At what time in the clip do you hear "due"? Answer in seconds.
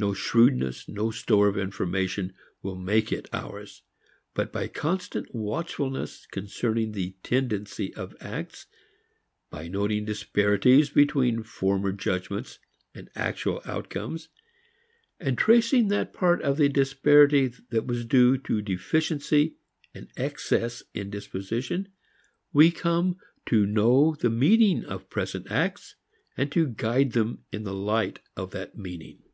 18.04-18.38